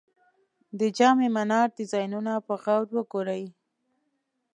د 0.79 0.81
جام 0.97 1.17
منار 1.35 1.67
ډیزاینونه 1.77 2.33
په 2.45 2.53
غور 2.61 2.85
وګورئ. 2.95 3.43